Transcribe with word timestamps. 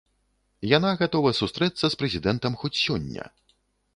Яна 0.77 0.93
гатова 1.01 1.33
сустрэцца 1.41 1.85
з 1.95 1.99
прэзідэнтам 1.99 2.57
хоць 2.61 2.75
сёння. 2.85 3.23